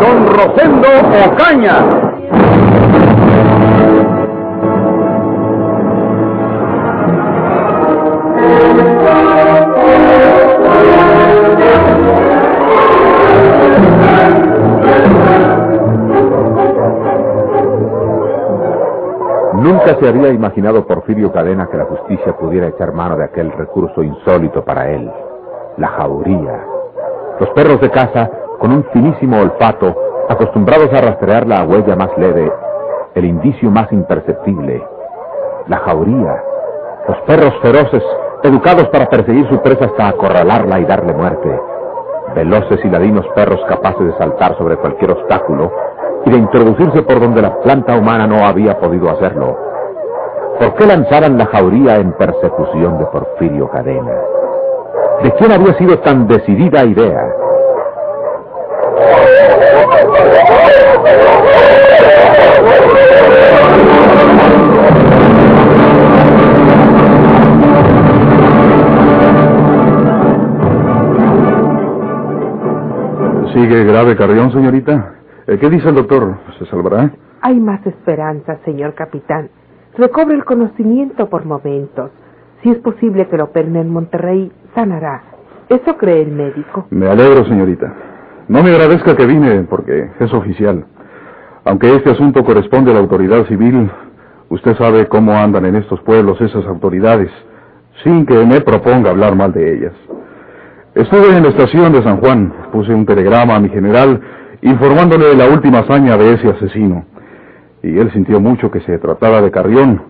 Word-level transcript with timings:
Don 0.00 0.26
Rosendo 0.26 0.88
Ocaña. 1.32 1.76
Nunca 19.54 19.96
se 19.98 20.08
había 20.08 20.28
imaginado 20.30 20.86
Porfirio 20.86 21.32
Cadena 21.32 21.68
que 21.70 21.78
la 21.78 21.84
justicia 21.84 22.36
pudiera 22.36 22.68
echar 22.68 22.92
mano 22.92 23.16
de 23.16 23.24
aquel 23.24 23.52
recurso 23.52 24.02
insólito 24.02 24.64
para 24.64 24.90
él, 24.90 25.10
la 25.78 25.88
jauría. 25.88 26.66
Los 27.40 27.50
perros 27.50 27.80
de 27.80 27.90
caza, 27.90 28.30
con 28.64 28.72
un 28.72 28.84
finísimo 28.94 29.42
olfato, 29.42 29.94
acostumbrados 30.26 30.90
a 30.94 31.02
rastrear 31.02 31.46
la 31.46 31.64
huella 31.64 31.96
más 31.96 32.08
leve, 32.16 32.50
el 33.14 33.26
indicio 33.26 33.70
más 33.70 33.92
imperceptible, 33.92 34.82
la 35.66 35.76
jauría. 35.80 36.42
Los 37.06 37.18
perros 37.26 37.52
feroces, 37.60 38.02
educados 38.42 38.88
para 38.88 39.04
perseguir 39.10 39.46
su 39.50 39.60
presa 39.60 39.84
hasta 39.84 40.08
acorralarla 40.08 40.80
y 40.80 40.86
darle 40.86 41.12
muerte. 41.12 41.60
Veloces 42.34 42.82
y 42.82 42.88
ladinos 42.88 43.26
perros 43.34 43.60
capaces 43.68 44.06
de 44.06 44.16
saltar 44.16 44.56
sobre 44.56 44.78
cualquier 44.78 45.10
obstáculo 45.10 45.70
y 46.24 46.30
de 46.30 46.38
introducirse 46.38 47.02
por 47.02 47.20
donde 47.20 47.42
la 47.42 47.60
planta 47.60 47.94
humana 47.94 48.26
no 48.26 48.46
había 48.46 48.80
podido 48.80 49.10
hacerlo. 49.10 49.58
¿Por 50.58 50.74
qué 50.76 50.86
lanzaran 50.86 51.36
la 51.36 51.44
jauría 51.44 51.96
en 51.96 52.12
persecución 52.12 52.96
de 52.96 53.04
Porfirio 53.04 53.68
Cadena? 53.68 54.14
¿De 55.22 55.32
quién 55.32 55.52
había 55.52 55.74
sido 55.74 55.98
tan 55.98 56.26
decidida 56.26 56.82
idea? 56.86 57.44
¿Sigue 73.52 73.84
grave 73.84 74.16
Carrión, 74.16 74.50
señorita? 74.52 75.14
Eh, 75.46 75.58
¿Qué 75.60 75.70
dice 75.70 75.88
el 75.88 75.94
doctor? 75.94 76.38
¿Se 76.58 76.66
salvará? 76.66 77.12
Hay 77.40 77.60
más 77.60 77.86
esperanza, 77.86 78.58
señor 78.64 78.94
capitán. 78.94 79.48
Recobre 79.96 80.34
el 80.34 80.44
conocimiento 80.44 81.28
por 81.28 81.44
momentos. 81.44 82.10
Si 82.62 82.70
es 82.70 82.78
posible 82.78 83.28
que 83.28 83.36
lo 83.36 83.44
operen 83.44 83.76
en 83.76 83.90
Monterrey, 83.90 84.50
sanará. 84.74 85.22
Eso 85.68 85.96
cree 85.96 86.22
el 86.22 86.32
médico. 86.32 86.86
Me 86.90 87.06
alegro, 87.08 87.44
señorita. 87.44 87.94
No 88.48 88.62
me 88.62 88.70
agradezca 88.70 89.16
que 89.16 89.26
vine 89.26 89.62
porque 89.62 90.10
es 90.20 90.32
oficial. 90.32 90.84
Aunque 91.64 91.94
este 91.94 92.10
asunto 92.10 92.44
corresponde 92.44 92.90
a 92.90 92.94
la 92.94 93.00
autoridad 93.00 93.46
civil, 93.46 93.90
usted 94.50 94.76
sabe 94.76 95.08
cómo 95.08 95.32
andan 95.32 95.64
en 95.64 95.76
estos 95.76 96.00
pueblos 96.02 96.38
esas 96.40 96.66
autoridades, 96.66 97.30
sin 98.02 98.26
que 98.26 98.44
me 98.44 98.60
proponga 98.60 99.10
hablar 99.10 99.34
mal 99.34 99.52
de 99.52 99.76
ellas. 99.76 99.92
Estuve 100.94 101.36
en 101.36 101.42
la 101.42 101.48
estación 101.48 101.92
de 101.92 102.02
San 102.02 102.18
Juan, 102.18 102.52
puse 102.70 102.92
un 102.92 103.06
telegrama 103.06 103.56
a 103.56 103.60
mi 103.60 103.70
general 103.70 104.20
informándole 104.60 105.28
de 105.28 105.36
la 105.36 105.48
última 105.48 105.78
hazaña 105.78 106.16
de 106.16 106.34
ese 106.34 106.48
asesino. 106.50 107.06
Y 107.82 107.98
él 107.98 108.12
sintió 108.12 108.40
mucho 108.40 108.70
que 108.70 108.80
se 108.80 108.98
trataba 108.98 109.40
de 109.40 109.50
Carrión, 109.50 110.02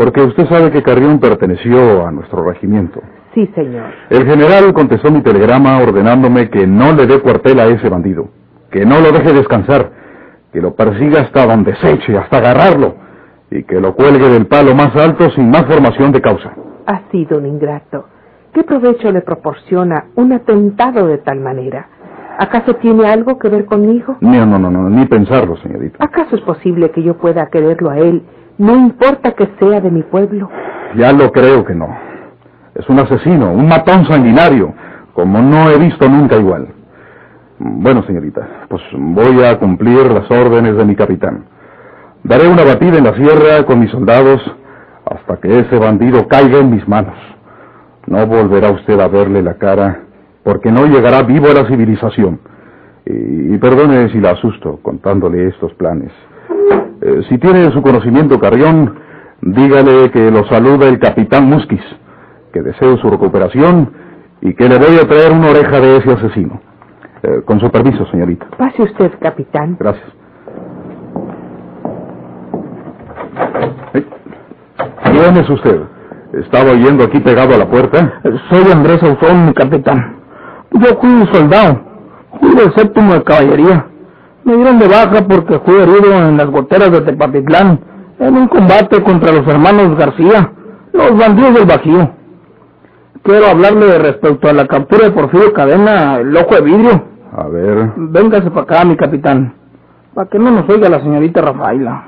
porque 0.00 0.22
usted 0.22 0.48
sabe 0.48 0.70
que 0.70 0.82
Carrión 0.82 1.20
perteneció 1.20 2.06
a 2.06 2.10
nuestro 2.10 2.42
regimiento. 2.42 3.02
Sí, 3.34 3.46
señor. 3.54 3.90
El 4.08 4.24
general 4.24 4.72
contestó 4.72 5.10
mi 5.10 5.20
telegrama 5.20 5.76
ordenándome 5.76 6.48
que 6.48 6.66
no 6.66 6.92
le 6.92 7.06
dé 7.06 7.20
cuartel 7.20 7.60
a 7.60 7.66
ese 7.66 7.86
bandido, 7.90 8.30
que 8.70 8.86
no 8.86 8.98
lo 8.98 9.12
deje 9.12 9.34
descansar, 9.34 9.90
que 10.54 10.62
lo 10.62 10.74
persiga 10.74 11.20
hasta 11.20 11.44
donde 11.44 11.76
se 11.76 11.90
eche, 11.92 12.16
hasta 12.16 12.38
agarrarlo, 12.38 12.94
y 13.50 13.62
que 13.64 13.78
lo 13.78 13.94
cuelgue 13.94 14.26
del 14.30 14.46
palo 14.46 14.74
más 14.74 14.96
alto 14.96 15.28
sin 15.32 15.50
más 15.50 15.66
formación 15.66 16.12
de 16.12 16.22
causa. 16.22 16.54
Ha 16.86 17.02
sido 17.10 17.36
un 17.36 17.44
ingrato. 17.44 18.06
¿Qué 18.54 18.64
provecho 18.64 19.12
le 19.12 19.20
proporciona 19.20 20.06
un 20.16 20.32
atentado 20.32 21.08
de 21.08 21.18
tal 21.18 21.40
manera? 21.40 21.88
¿Acaso 22.40 22.72
tiene 22.76 23.06
algo 23.06 23.38
que 23.38 23.50
ver 23.50 23.66
conmigo? 23.66 24.16
No, 24.22 24.46
no, 24.46 24.58
no, 24.58 24.70
no, 24.70 24.88
ni 24.88 25.04
pensarlo, 25.04 25.58
señorita. 25.58 26.02
¿Acaso 26.02 26.36
es 26.36 26.40
posible 26.40 26.90
que 26.90 27.02
yo 27.02 27.18
pueda 27.18 27.46
quererlo 27.50 27.90
a 27.90 27.98
él, 27.98 28.22
no 28.56 28.76
importa 28.76 29.32
que 29.32 29.46
sea 29.58 29.82
de 29.82 29.90
mi 29.90 30.02
pueblo? 30.02 30.48
Ya 30.96 31.12
lo 31.12 31.30
creo 31.32 31.66
que 31.66 31.74
no. 31.74 31.88
Es 32.74 32.88
un 32.88 32.98
asesino, 32.98 33.52
un 33.52 33.68
matón 33.68 34.06
sanguinario, 34.06 34.72
como 35.12 35.38
no 35.42 35.68
he 35.68 35.78
visto 35.78 36.08
nunca 36.08 36.36
igual. 36.36 36.68
Bueno, 37.58 38.02
señorita, 38.04 38.64
pues 38.70 38.82
voy 38.94 39.44
a 39.44 39.58
cumplir 39.58 40.10
las 40.10 40.30
órdenes 40.30 40.76
de 40.76 40.84
mi 40.86 40.96
capitán. 40.96 41.44
Daré 42.24 42.48
una 42.48 42.64
batida 42.64 42.96
en 42.96 43.04
la 43.04 43.14
sierra 43.16 43.66
con 43.66 43.80
mis 43.80 43.90
soldados 43.90 44.40
hasta 45.04 45.36
que 45.42 45.58
ese 45.58 45.78
bandido 45.78 46.26
caiga 46.26 46.60
en 46.60 46.70
mis 46.70 46.88
manos. 46.88 47.18
No 48.06 48.26
volverá 48.26 48.70
usted 48.70 48.98
a 48.98 49.08
verle 49.08 49.42
la 49.42 49.58
cara 49.58 50.04
porque 50.42 50.70
no 50.70 50.86
llegará 50.86 51.22
vivo 51.22 51.48
a 51.48 51.54
la 51.54 51.66
civilización. 51.66 52.40
Y, 53.06 53.58
perdone 53.58 54.08
si 54.10 54.20
la 54.20 54.30
asusto 54.30 54.78
contándole 54.82 55.48
estos 55.48 55.74
planes. 55.74 56.12
Eh, 57.02 57.22
si 57.28 57.38
tiene 57.38 57.70
su 57.72 57.82
conocimiento 57.82 58.38
Carrión, 58.38 58.94
dígale 59.42 60.10
que 60.10 60.30
lo 60.30 60.46
saluda 60.46 60.88
el 60.88 60.98
capitán 60.98 61.46
Musquis, 61.46 61.82
que 62.52 62.62
deseo 62.62 62.96
su 62.98 63.10
recuperación 63.10 63.92
y 64.40 64.54
que 64.54 64.68
le 64.68 64.78
voy 64.78 64.96
a 64.96 65.08
traer 65.08 65.32
una 65.32 65.50
oreja 65.50 65.80
de 65.80 65.96
ese 65.96 66.12
asesino. 66.12 66.60
Eh, 67.22 67.42
con 67.44 67.60
su 67.60 67.70
permiso, 67.70 68.06
señorita. 68.06 68.46
Pase 68.56 68.82
usted, 68.82 69.12
capitán. 69.20 69.76
Gracias. 69.78 70.08
¿Quién 75.04 75.36
es 75.36 75.50
usted? 75.50 75.80
¿Estaba 76.32 76.70
oyendo 76.70 77.04
aquí 77.04 77.20
pegado 77.20 77.54
a 77.54 77.58
la 77.58 77.68
puerta? 77.68 78.20
Soy 78.48 78.72
Andrés 78.72 79.02
Ausón, 79.02 79.46
mi 79.46 79.52
capitán. 79.52 80.19
Yo 80.72 80.86
fui 81.00 81.10
un 81.10 81.26
soldado, 81.32 81.80
fui 82.40 82.54
del 82.54 82.72
séptimo 82.74 83.14
de 83.14 83.22
caballería. 83.24 83.86
Me 84.44 84.56
dieron 84.56 84.78
de 84.78 84.88
baja 84.88 85.26
porque 85.28 85.58
fui 85.60 85.74
herido 85.74 86.12
en 86.12 86.36
las 86.36 86.50
goteras 86.50 86.90
de 86.90 87.00
Tepatitlán, 87.02 87.80
en 88.18 88.36
un 88.36 88.48
combate 88.48 89.02
contra 89.02 89.32
los 89.32 89.46
hermanos 89.46 89.96
García, 89.98 90.52
los 90.92 91.18
bandidos 91.18 91.54
del 91.54 91.66
Bajío. 91.66 92.10
Quiero 93.22 93.48
hablarle 93.48 93.98
respecto 93.98 94.48
a 94.48 94.52
la 94.52 94.66
captura 94.66 95.06
de 95.06 95.10
Porfirio 95.10 95.52
Cadena, 95.52 96.16
el 96.18 96.34
ojo 96.36 96.54
de 96.54 96.62
vidrio. 96.62 97.04
A 97.36 97.48
ver. 97.48 97.92
Véngase 97.96 98.50
para 98.50 98.62
acá, 98.62 98.84
mi 98.84 98.96
capitán, 98.96 99.54
para 100.14 100.28
que 100.30 100.38
no 100.38 100.50
nos 100.50 100.68
oiga 100.68 100.88
la 100.88 101.00
señorita 101.00 101.42
Rafaela. 101.42 102.04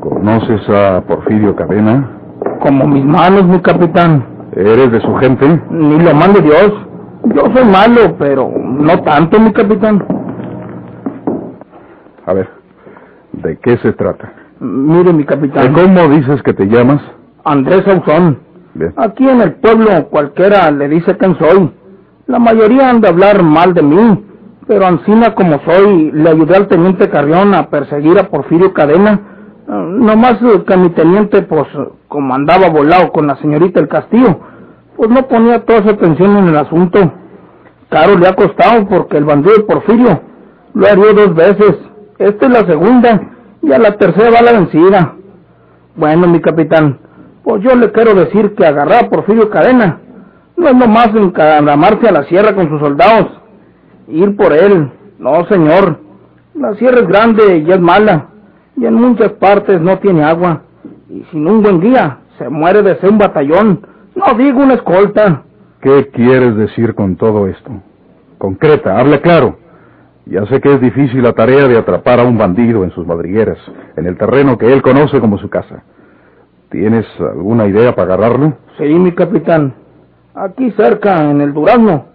¿Conoces 0.00 0.68
a 0.68 1.00
Porfirio 1.00 1.56
Cadena? 1.56 2.10
Como 2.60 2.86
mis 2.86 3.04
manos, 3.04 3.46
mi 3.46 3.60
capitán. 3.60 4.35
¿Eres 4.56 4.90
de 4.90 5.00
su 5.02 5.14
gente? 5.16 5.62
Ni 5.70 5.98
lo 6.02 6.14
mande 6.14 6.40
Dios. 6.40 6.72
Yo 7.24 7.42
soy 7.54 7.64
malo, 7.70 8.16
pero 8.18 8.50
no 8.50 9.02
tanto, 9.02 9.38
mi 9.38 9.52
capitán. 9.52 10.02
A 12.24 12.32
ver, 12.32 12.48
¿de 13.32 13.58
qué 13.58 13.76
se 13.78 13.92
trata? 13.92 14.32
Mire, 14.58 15.12
mi 15.12 15.24
capitán. 15.24 15.74
¿Cómo 15.74 16.08
dices 16.08 16.42
que 16.42 16.54
te 16.54 16.64
llamas? 16.66 17.02
Andrés 17.44 17.86
Ausón. 17.86 18.38
Bien. 18.72 18.94
Aquí 18.96 19.28
en 19.28 19.42
el 19.42 19.56
pueblo 19.56 19.90
cualquiera 20.08 20.70
le 20.70 20.88
dice 20.88 21.18
quién 21.18 21.36
soy. 21.38 21.70
La 22.26 22.38
mayoría 22.38 22.88
han 22.88 23.02
de 23.02 23.08
hablar 23.08 23.42
mal 23.42 23.74
de 23.74 23.82
mí, 23.82 24.24
pero 24.66 24.86
Ancina 24.86 25.34
como 25.34 25.60
soy, 25.66 26.12
le 26.12 26.30
ayudé 26.30 26.56
al 26.56 26.66
teniente 26.66 27.10
Carrión 27.10 27.54
a 27.54 27.68
perseguir 27.68 28.18
a 28.18 28.28
Porfirio 28.28 28.72
Cadena. 28.72 29.20
No 29.68 30.16
más 30.16 30.38
que 30.66 30.76
mi 30.76 30.90
teniente, 30.90 31.42
pues, 31.42 31.66
como 32.08 32.34
andaba 32.34 32.70
volado 32.70 33.12
con 33.12 33.26
la 33.26 33.36
señorita 33.36 33.80
El 33.80 33.88
Castillo, 33.88 34.40
pues 34.96 35.10
no 35.10 35.26
ponía 35.28 35.64
toda 35.64 35.82
su 35.82 35.90
atención 35.90 36.36
en 36.36 36.48
el 36.48 36.56
asunto. 36.56 37.12
Caro 37.88 38.16
le 38.18 38.28
ha 38.28 38.34
costado 38.34 38.86
porque 38.88 39.18
el 39.18 39.24
bandido 39.24 39.56
de 39.56 39.64
Porfirio 39.64 40.20
lo 40.74 40.86
herió 40.86 41.12
dos 41.14 41.34
veces. 41.34 41.76
Esta 42.18 42.46
es 42.46 42.52
la 42.52 42.66
segunda 42.66 43.20
y 43.62 43.72
a 43.72 43.78
la 43.78 43.96
tercera 43.96 44.30
va 44.30 44.42
la 44.42 44.52
vencida. 44.52 45.14
Bueno, 45.94 46.26
mi 46.26 46.40
capitán, 46.40 46.98
pues 47.44 47.62
yo 47.62 47.74
le 47.74 47.92
quiero 47.92 48.14
decir 48.14 48.54
que 48.54 48.66
agarrar 48.66 49.04
a 49.04 49.08
Porfirio 49.08 49.50
Cadena 49.50 50.00
no 50.56 50.68
es 50.68 50.74
nomás 50.74 51.08
encaramarse 51.14 52.08
a 52.08 52.12
la 52.12 52.24
sierra 52.24 52.54
con 52.54 52.68
sus 52.68 52.80
soldados. 52.80 53.28
ir 54.08 54.36
por 54.36 54.52
él. 54.52 54.90
No, 55.18 55.44
señor. 55.46 55.98
La 56.54 56.74
sierra 56.74 57.00
es 57.00 57.06
grande 57.06 57.58
y 57.58 57.70
es 57.70 57.80
mala, 57.80 58.28
y 58.76 58.86
en 58.86 58.94
muchas 58.94 59.32
partes 59.32 59.80
no 59.80 59.98
tiene 59.98 60.24
agua. 60.24 60.62
Y 61.10 61.22
sin 61.30 61.46
un 61.46 61.62
buen 61.62 61.80
guía, 61.80 62.18
se 62.38 62.48
muere 62.48 62.82
de 62.82 62.96
ser 62.96 63.10
un 63.10 63.18
batallón, 63.18 63.80
no 64.16 64.34
digo 64.36 64.60
una 64.60 64.74
escolta. 64.74 65.42
¿Qué 65.80 66.08
quieres 66.08 66.56
decir 66.56 66.94
con 66.94 67.16
todo 67.16 67.46
esto? 67.46 67.70
Concreta, 68.38 68.98
hable 68.98 69.20
claro. 69.20 69.58
Ya 70.24 70.44
sé 70.46 70.60
que 70.60 70.74
es 70.74 70.80
difícil 70.80 71.22
la 71.22 71.34
tarea 71.34 71.68
de 71.68 71.78
atrapar 71.78 72.18
a 72.18 72.24
un 72.24 72.36
bandido 72.36 72.82
en 72.82 72.90
sus 72.90 73.06
madrigueras, 73.06 73.58
en 73.96 74.06
el 74.06 74.16
terreno 74.16 74.58
que 74.58 74.72
él 74.72 74.82
conoce 74.82 75.20
como 75.20 75.38
su 75.38 75.48
casa. 75.48 75.84
¿Tienes 76.70 77.06
alguna 77.20 77.66
idea 77.66 77.94
para 77.94 78.14
agarrarlo? 78.14 78.54
Sí, 78.76 78.84
mi 78.84 79.12
capitán. 79.12 79.74
Aquí 80.34 80.72
cerca, 80.72 81.30
en 81.30 81.40
el 81.40 81.52
Durazno. 81.52 82.06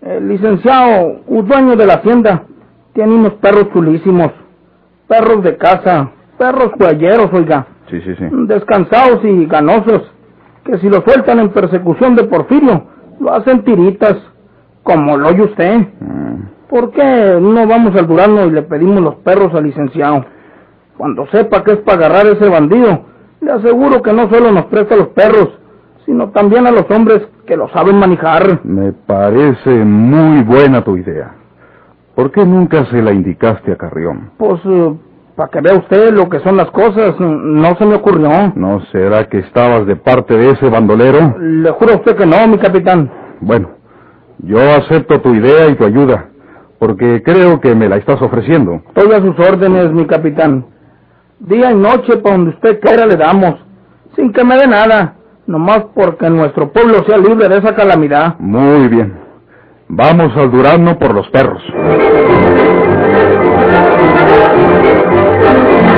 El 0.00 0.28
licenciado, 0.28 1.20
un 1.26 1.46
dueño 1.46 1.76
de 1.76 1.86
la 1.86 1.94
hacienda, 1.94 2.44
tiene 2.94 3.14
unos 3.14 3.34
perros 3.34 3.68
chulísimos. 3.72 4.32
Perros 5.06 5.42
de 5.42 5.56
casa, 5.56 6.10
perros 6.38 6.70
cuelleros, 6.78 7.30
oiga. 7.32 7.66
Sí, 7.90 8.00
sí, 8.00 8.14
sí. 8.16 8.24
Descansados 8.46 9.24
y 9.24 9.46
ganosos. 9.46 10.10
Que 10.68 10.76
si 10.80 10.88
lo 10.90 11.00
sueltan 11.00 11.38
en 11.38 11.48
persecución 11.48 12.14
de 12.14 12.24
Porfirio, 12.24 12.82
lo 13.20 13.32
hacen 13.32 13.64
tiritas, 13.64 14.18
como 14.82 15.16
lo 15.16 15.28
oye 15.28 15.44
usted. 15.44 15.78
Mm. 15.98 16.68
¿Por 16.68 16.90
qué 16.90 17.38
no 17.40 17.66
vamos 17.66 17.96
al 17.96 18.06
Durazno 18.06 18.44
y 18.44 18.50
le 18.50 18.60
pedimos 18.60 19.00
los 19.00 19.14
perros 19.14 19.54
al 19.54 19.64
licenciado? 19.64 20.26
Cuando 20.98 21.26
sepa 21.28 21.64
que 21.64 21.72
es 21.72 21.78
para 21.78 22.06
agarrar 22.06 22.26
a 22.26 22.32
ese 22.32 22.46
bandido, 22.50 23.00
le 23.40 23.50
aseguro 23.50 24.02
que 24.02 24.12
no 24.12 24.28
solo 24.28 24.52
nos 24.52 24.66
presta 24.66 24.94
los 24.94 25.08
perros, 25.08 25.48
sino 26.04 26.28
también 26.32 26.66
a 26.66 26.70
los 26.70 26.84
hombres 26.90 27.22
que 27.46 27.56
lo 27.56 27.70
saben 27.70 27.96
manejar. 27.96 28.60
Me 28.62 28.92
parece 28.92 29.70
muy 29.70 30.42
buena 30.42 30.84
tu 30.84 30.98
idea. 30.98 31.34
¿Por 32.14 32.30
qué 32.30 32.44
nunca 32.44 32.84
se 32.90 33.00
la 33.00 33.14
indicaste 33.14 33.72
a 33.72 33.76
Carrión? 33.76 34.32
Pues, 34.36 34.60
para 35.38 35.50
que 35.50 35.60
vea 35.60 35.78
usted 35.78 36.10
lo 36.10 36.28
que 36.28 36.40
son 36.40 36.56
las 36.56 36.68
cosas, 36.72 37.14
no 37.20 37.76
se 37.76 37.86
me 37.86 37.94
ocurrió. 37.94 38.52
¿No 38.56 38.80
será 38.90 39.28
que 39.28 39.38
estabas 39.38 39.86
de 39.86 39.94
parte 39.94 40.36
de 40.36 40.50
ese 40.50 40.68
bandolero? 40.68 41.36
Le 41.38 41.70
juro 41.70 41.92
a 41.92 41.96
usted 41.98 42.16
que 42.16 42.26
no, 42.26 42.48
mi 42.48 42.58
capitán. 42.58 43.08
Bueno, 43.40 43.70
yo 44.38 44.58
acepto 44.58 45.20
tu 45.20 45.32
idea 45.32 45.68
y 45.68 45.76
tu 45.76 45.84
ayuda, 45.84 46.30
porque 46.80 47.22
creo 47.22 47.60
que 47.60 47.72
me 47.76 47.88
la 47.88 47.98
estás 47.98 48.20
ofreciendo. 48.20 48.82
Estoy 48.88 49.12
a 49.12 49.20
sus 49.20 49.38
órdenes, 49.38 49.92
mi 49.92 50.06
capitán. 50.06 50.66
Día 51.38 51.70
y 51.70 51.76
noche, 51.76 52.16
para 52.16 52.34
donde 52.34 52.50
usted 52.50 52.80
quiera, 52.80 53.06
le 53.06 53.14
damos, 53.14 53.54
sin 54.16 54.32
que 54.32 54.42
me 54.42 54.56
dé 54.56 54.66
nada, 54.66 55.14
nomás 55.46 55.84
porque 55.94 56.28
nuestro 56.28 56.72
pueblo 56.72 57.04
sea 57.06 57.16
libre 57.16 57.48
de 57.48 57.58
esa 57.58 57.76
calamidad. 57.76 58.34
Muy 58.40 58.88
bien. 58.88 59.16
Vamos 59.86 60.36
al 60.36 60.50
Durazno 60.50 60.98
por 60.98 61.14
los 61.14 61.28
perros. 61.28 61.62
Thank 65.48 65.92
you. 65.92 65.97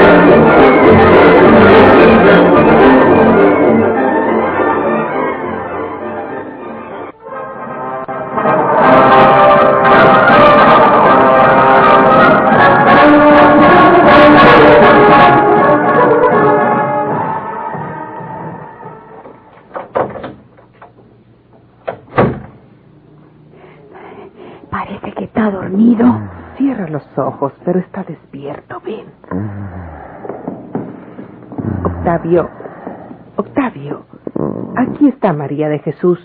María 35.60 35.68
de 35.68 35.78
Jesús. 35.80 36.18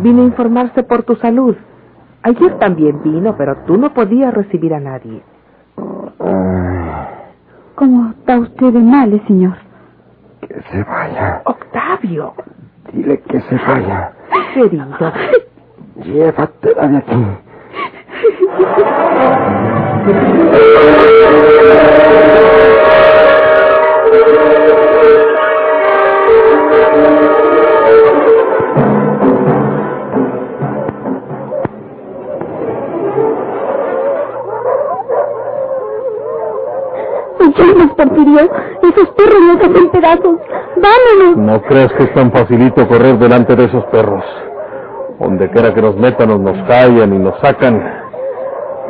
Vino 0.00 0.22
a 0.22 0.26
informarse 0.26 0.84
por 0.84 1.02
tu 1.02 1.16
salud. 1.16 1.56
Ayer 2.22 2.56
también 2.60 3.02
vino, 3.02 3.36
pero 3.36 3.56
tú 3.66 3.76
no 3.76 3.92
podías 3.92 4.32
recibir 4.32 4.72
a 4.74 4.78
nadie. 4.80 5.22
¿Cómo 7.74 8.10
está 8.10 8.38
usted 8.38 8.72
de 8.72 8.78
mal, 8.78 9.12
eh, 9.12 9.20
señor? 9.26 9.56
Que 10.40 10.62
se 10.70 10.84
vaya. 10.84 11.42
Octavio. 11.46 12.34
Dile 12.92 13.20
que 13.22 13.40
se 13.40 13.56
vaya. 13.56 14.12
Querido. 14.54 14.86
Llévatela 16.04 16.86
de 16.88 16.96
aquí. 16.98 17.26
Vayamos, 37.58 37.94
Porfirio. 37.94 38.50
Esos 38.82 39.08
perros 39.10 39.40
nos 39.40 39.56
hacen 39.56 39.90
pedazos. 39.90 40.36
Vámonos. 40.76 41.36
No 41.36 41.62
creas 41.62 41.92
que 41.94 42.04
es 42.04 42.14
tan 42.14 42.30
facilito 42.32 42.86
correr 42.88 43.18
delante 43.18 43.56
de 43.56 43.64
esos 43.64 43.84
perros. 43.86 44.24
Donde 45.18 45.50
quiera 45.50 45.72
que 45.72 45.82
nos 45.82 45.96
metan, 45.96 46.28
nos, 46.28 46.40
nos 46.40 46.68
callan 46.68 47.14
y 47.14 47.18
nos 47.18 47.38
sacan. 47.40 47.82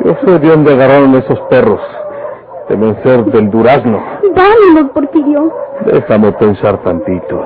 Yo 0.03 0.15
sé 0.23 0.39
de 0.39 0.49
dónde 0.49 0.73
agarraron 0.73 1.15
esos 1.15 1.39
perros. 1.49 1.81
Deben 2.69 3.01
ser 3.03 3.23
del 3.25 3.49
durazno. 3.49 4.01
Vámonos, 4.35 4.91
Porfirio. 4.91 5.51
Déjame 5.85 6.31
pensar 6.33 6.81
tantito. 6.83 7.41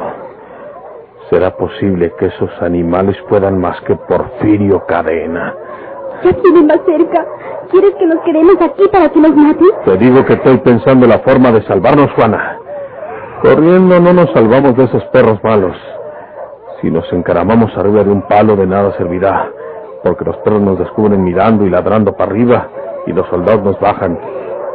¿Será 1.30 1.56
posible 1.56 2.12
que 2.20 2.26
esos 2.26 2.50
animales 2.62 3.16
puedan 3.30 3.60
más 3.60 3.80
que 3.82 3.96
Porfirio 3.96 4.86
Cadena? 4.86 5.56
Ya 6.24 6.34
tienen 6.34 6.68
más 6.68 6.80
cerca. 6.86 7.26
¿Quieres 7.72 7.96
que 7.96 8.06
nos 8.06 8.20
quedemos 8.26 8.56
aquí 8.60 8.84
para 8.92 9.08
que 9.08 9.20
nos 9.20 9.34
maten? 9.34 9.70
Te 9.86 9.98
digo 9.98 10.26
que 10.26 10.34
estoy 10.34 10.58
pensando 10.58 11.08
la 11.08 11.20
forma 11.20 11.52
de 11.54 11.62
salvarnos, 11.64 12.12
Juana. 12.18 12.58
Corriendo 13.42 13.98
no 14.00 14.12
nos 14.12 14.30
salvamos 14.34 14.76
de 14.76 14.84
esos 14.84 15.04
perros 15.06 15.40
malos. 15.42 15.76
Si 16.82 16.92
nos 16.92 17.12
encaramamos 17.14 17.76
arriba 17.78 18.04
de 18.04 18.12
un 18.12 18.24
palo, 18.24 18.58
de 18.58 18.68
nada 18.68 18.92
servirá, 18.98 19.50
porque 20.04 20.26
los 20.26 20.36
perros 20.40 20.62
nos 20.62 20.80
descubren 20.80 21.24
mirando 21.24 21.66
y 21.66 21.70
ladrando 21.70 22.14
para 22.14 22.32
arriba, 22.32 22.68
y 23.08 23.14
los 23.14 23.26
soldados 23.30 23.64
nos 23.64 23.80
bajan. 23.80 24.20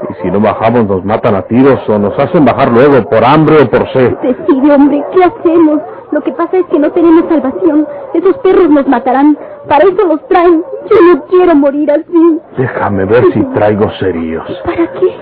Y 0.09 0.14
si 0.23 0.30
no 0.30 0.40
bajamos, 0.40 0.87
nos 0.87 1.04
matan 1.04 1.35
a 1.35 1.42
tiros 1.42 1.87
o 1.88 1.99
nos 1.99 2.18
hacen 2.18 2.47
bajar 2.47 2.73
luego, 2.73 3.02
por 3.11 3.23
hambre 3.25 3.56
o 3.62 3.68
por 3.68 3.92
sed. 3.92 4.14
Decide, 4.23 4.75
hombre, 4.75 5.04
¿qué 5.12 5.25
hacemos? 5.25 5.80
Lo 6.16 6.23
que 6.23 6.32
pasa 6.32 6.56
es 6.56 6.64
que 6.68 6.78
no 6.78 6.90
tenemos 6.92 7.28
salvación. 7.28 7.87
Esos 8.14 8.38
perros 8.38 8.70
nos 8.70 8.88
matarán. 8.88 9.37
Para 9.68 9.85
eso 9.85 10.02
los 10.06 10.26
traen. 10.28 10.64
Yo 10.88 10.96
no 11.14 11.23
quiero 11.26 11.54
morir 11.54 11.90
así. 11.90 12.40
Déjame 12.56 13.04
ver 13.04 13.23
si 13.35 13.42
traigo 13.52 13.90
cerillos. 14.00 14.50
¿Para 14.64 14.90
qué? 14.92 15.14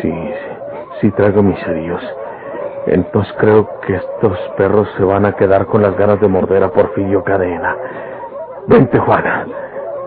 Sí, 0.00 0.30
sí, 1.02 1.10
traigo 1.10 1.42
mis 1.42 1.58
cerillos. 1.62 2.00
Entonces 2.86 3.34
creo 3.38 3.68
que 3.86 3.96
estos 3.96 4.38
perros 4.56 4.88
se 4.96 5.04
van 5.04 5.26
a 5.26 5.32
quedar 5.32 5.66
con 5.66 5.82
las 5.82 5.94
ganas 5.98 6.22
de 6.22 6.28
morder 6.28 6.64
a 6.64 6.70
Porfirio 6.70 7.22
Cadena. 7.22 7.76
Vente, 8.68 8.98
Juana. 8.98 9.46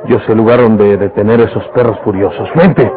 Yo 0.06 0.20
sé 0.22 0.32
el 0.32 0.40
lugar 0.40 0.62
donde 0.62 0.98
detener 0.98 1.42
esos 1.42 1.64
perros 1.76 2.00
furiosos. 2.00 2.50
Vente. 2.56 2.92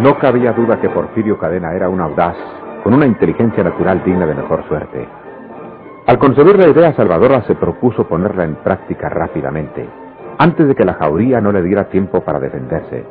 No 0.00 0.18
cabía 0.18 0.54
duda 0.54 0.80
que 0.80 0.88
Porfirio 0.88 1.38
Cadena 1.38 1.74
era 1.74 1.90
un 1.90 2.00
audaz, 2.00 2.34
con 2.82 2.94
una 2.94 3.04
inteligencia 3.04 3.62
natural 3.62 4.02
digna 4.02 4.24
de 4.24 4.34
mejor 4.34 4.66
suerte. 4.66 5.06
Al 6.06 6.18
concebir 6.18 6.58
la 6.58 6.68
idea 6.68 6.94
salvadora 6.94 7.42
se 7.42 7.54
propuso 7.54 8.08
ponerla 8.08 8.44
en 8.44 8.54
práctica 8.54 9.10
rápidamente, 9.10 9.86
antes 10.38 10.68
de 10.68 10.74
que 10.74 10.86
la 10.86 10.94
jauría 10.94 11.42
no 11.42 11.52
le 11.52 11.62
diera 11.62 11.90
tiempo 11.90 12.22
para 12.22 12.40
defenderse. 12.40 13.04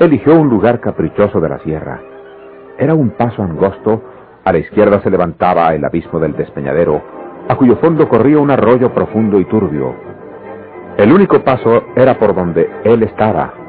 Eligió 0.00 0.34
un 0.34 0.48
lugar 0.48 0.80
caprichoso 0.80 1.40
de 1.40 1.48
la 1.48 1.60
sierra. 1.60 2.00
Era 2.78 2.96
un 2.96 3.10
paso 3.10 3.44
angosto, 3.44 4.02
a 4.44 4.50
la 4.50 4.58
izquierda 4.58 5.00
se 5.02 5.10
levantaba 5.10 5.72
el 5.72 5.84
abismo 5.84 6.18
del 6.18 6.34
despeñadero, 6.34 7.00
a 7.48 7.54
cuyo 7.54 7.76
fondo 7.76 8.08
corría 8.08 8.40
un 8.40 8.50
arroyo 8.50 8.92
profundo 8.92 9.38
y 9.38 9.44
turbio. 9.44 9.94
El 10.96 11.12
único 11.12 11.44
paso 11.44 11.84
era 11.94 12.18
por 12.18 12.34
donde 12.34 12.68
él 12.82 13.04
estaba, 13.04 13.61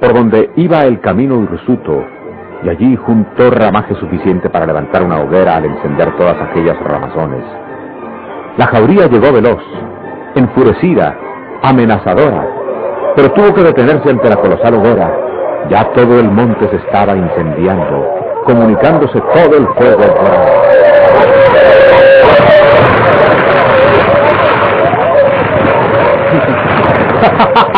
por 0.00 0.14
donde 0.14 0.50
iba 0.56 0.84
el 0.84 1.00
camino 1.00 1.42
hirsuto, 1.42 2.04
y 2.62 2.68
allí 2.68 2.96
juntó 2.96 3.50
ramaje 3.50 3.94
suficiente 3.94 4.50
para 4.50 4.66
levantar 4.66 5.02
una 5.02 5.20
hoguera 5.20 5.56
al 5.56 5.64
encender 5.66 6.16
todas 6.16 6.36
aquellas 6.40 6.78
ramazones. 6.80 7.44
La 8.56 8.66
jauría 8.66 9.06
llegó 9.06 9.32
veloz, 9.32 9.62
enfurecida, 10.34 11.16
amenazadora, 11.62 12.46
pero 13.14 13.32
tuvo 13.32 13.54
que 13.54 13.62
detenerse 13.62 14.10
ante 14.10 14.28
la 14.28 14.36
colosal 14.36 14.74
hoguera. 14.74 15.10
Ya 15.70 15.84
todo 15.92 16.20
el 16.20 16.30
monte 16.30 16.68
se 16.68 16.76
estaba 16.76 17.16
incendiando, 17.16 18.42
comunicándose 18.44 19.20
todo 19.20 19.56
el 19.56 19.66
fuego 19.74 20.02
al 20.02 20.14
pueblo. 20.14 20.56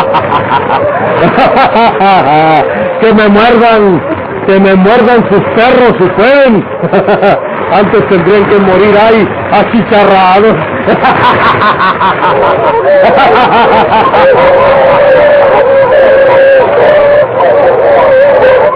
que 3.00 3.12
me 3.12 3.28
muerdan, 3.28 4.00
que 4.46 4.60
me 4.60 4.74
muerdan 4.74 5.28
sus 5.28 5.42
perros 5.54 5.94
si 5.98 6.08
pueden. 6.10 6.64
Antes 7.72 8.08
tendrían 8.08 8.44
que 8.46 8.58
morir 8.58 8.96
ahí, 8.96 9.28
achicharrados. 9.52 10.54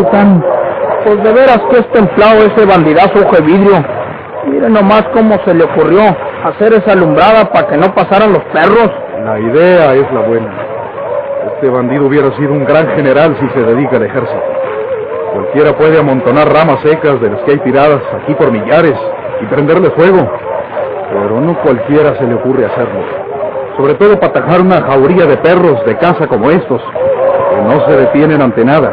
capitán! 0.00 0.44
Pues 1.04 1.22
de 1.22 1.32
veras 1.32 1.60
que 1.70 1.78
es 1.78 1.92
templado 1.92 2.44
ese 2.44 2.64
bandidazo 2.66 3.20
vidrio. 3.42 3.84
Mire 4.46 4.68
nomás 4.68 5.04
cómo 5.12 5.38
se 5.44 5.54
le 5.54 5.64
ocurrió 5.64 6.00
hacer 6.44 6.74
esa 6.74 6.92
alumbrada 6.92 7.50
para 7.50 7.68
que 7.68 7.76
no 7.76 7.94
pasaran 7.94 8.32
los 8.32 8.42
perros. 8.44 8.90
La 9.24 9.38
idea 9.38 9.94
es 9.94 10.12
la 10.12 10.20
buena. 10.20 10.50
Este 11.54 11.68
bandido 11.68 12.06
hubiera 12.06 12.34
sido 12.36 12.52
un 12.52 12.64
gran 12.64 12.86
general 12.96 13.36
si 13.40 13.48
se 13.50 13.62
dedica 13.64 13.96
al 13.96 14.04
ejército. 14.04 14.42
Cualquiera 15.34 15.76
puede 15.76 15.98
amontonar 15.98 16.52
ramas 16.52 16.80
secas 16.82 17.20
de 17.20 17.30
las 17.30 17.40
que 17.42 17.52
hay 17.52 17.58
tiradas 17.58 18.02
aquí 18.22 18.34
por 18.34 18.50
millares 18.50 18.98
y 19.40 19.46
prenderle 19.46 19.90
fuego. 19.90 20.30
Pero 21.10 21.40
no 21.40 21.58
cualquiera 21.62 22.16
se 22.16 22.24
le 22.24 22.34
ocurre 22.34 22.66
hacerlo. 22.66 23.00
Sobre 23.76 23.94
todo 23.94 24.18
para 24.18 24.32
atajar 24.32 24.60
una 24.60 24.82
jauría 24.82 25.26
de 25.26 25.36
perros 25.38 25.84
de 25.86 25.96
caza 25.96 26.26
como 26.26 26.50
estos, 26.50 26.82
que 27.50 27.62
no 27.62 27.86
se 27.86 27.96
detienen 27.96 28.42
ante 28.42 28.64
nada. 28.64 28.92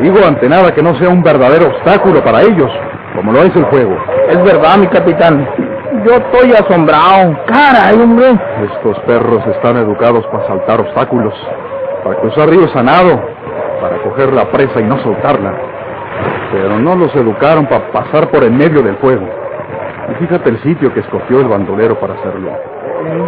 Digo 0.00 0.16
ante 0.26 0.48
nada 0.48 0.74
que 0.74 0.82
no 0.82 0.98
sea 0.98 1.10
un 1.10 1.22
verdadero 1.22 1.66
obstáculo 1.66 2.24
para 2.24 2.40
ellos, 2.40 2.70
como 3.14 3.32
lo 3.32 3.42
es 3.42 3.54
el 3.54 3.66
fuego. 3.66 3.94
Es 4.30 4.42
verdad, 4.42 4.78
mi 4.78 4.86
capitán. 4.86 5.46
Yo 6.06 6.14
estoy 6.14 6.52
asombrado. 6.52 7.36
Caray, 7.46 8.00
hombre. 8.00 8.30
Estos 8.64 8.98
perros 9.00 9.46
están 9.48 9.76
educados 9.76 10.26
para 10.28 10.46
saltar 10.46 10.80
obstáculos, 10.80 11.34
para 12.02 12.16
cruzar 12.16 12.48
ríos 12.48 12.74
a 12.74 12.82
nado, 12.82 13.20
para 13.82 13.98
coger 13.98 14.32
la 14.32 14.50
presa 14.50 14.80
y 14.80 14.84
no 14.84 14.98
soltarla. 15.02 15.52
Pero 16.50 16.78
no 16.78 16.94
los 16.94 17.14
educaron 17.14 17.66
para 17.66 17.92
pasar 17.92 18.30
por 18.30 18.42
en 18.42 18.56
medio 18.56 18.82
del 18.82 18.96
fuego. 18.96 19.28
Y 20.10 20.14
fíjate 20.14 20.48
el 20.48 20.62
sitio 20.62 20.94
que 20.94 21.00
escogió 21.00 21.40
el 21.40 21.48
bandolero 21.48 22.00
para 22.00 22.14
hacerlo. 22.14 22.50